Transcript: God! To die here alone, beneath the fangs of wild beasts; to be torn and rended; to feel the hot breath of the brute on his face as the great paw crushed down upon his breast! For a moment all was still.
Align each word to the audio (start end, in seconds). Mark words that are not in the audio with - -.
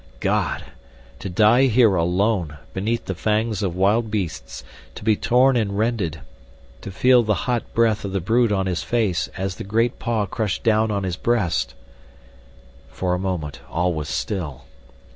God! 0.19 0.63
To 1.19 1.29
die 1.29 1.67
here 1.67 1.93
alone, 1.93 2.57
beneath 2.73 3.05
the 3.05 3.13
fangs 3.13 3.61
of 3.61 3.75
wild 3.75 4.09
beasts; 4.09 4.63
to 4.95 5.03
be 5.03 5.15
torn 5.15 5.55
and 5.55 5.77
rended; 5.77 6.21
to 6.81 6.89
feel 6.89 7.21
the 7.21 7.45
hot 7.45 7.71
breath 7.75 8.03
of 8.03 8.11
the 8.11 8.19
brute 8.19 8.51
on 8.51 8.65
his 8.65 8.81
face 8.81 9.29
as 9.37 9.57
the 9.57 9.63
great 9.63 9.99
paw 9.99 10.25
crushed 10.25 10.63
down 10.63 10.89
upon 10.89 11.03
his 11.03 11.17
breast! 11.17 11.75
For 12.89 13.13
a 13.13 13.19
moment 13.19 13.59
all 13.69 13.93
was 13.93 14.09
still. 14.09 14.63